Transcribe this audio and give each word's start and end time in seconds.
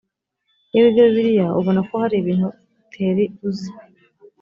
iyo 0.71 0.81
wiga 0.85 1.01
bibiliya 1.07 1.47
ubona 1.59 1.79
ko 1.87 1.93
hari 2.03 2.15
ibintu 2.21 2.47
uteri 2.81 3.23
uzi 3.47 3.69